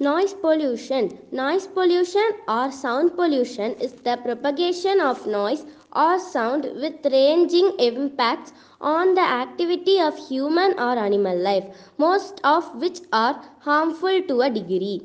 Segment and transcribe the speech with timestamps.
[0.00, 1.18] Noise pollution.
[1.32, 8.52] Noise pollution or sound pollution is the propagation of noise or sound with ranging impacts
[8.80, 11.64] on the activity of human or animal life,
[11.98, 15.02] most of which are harmful to a degree.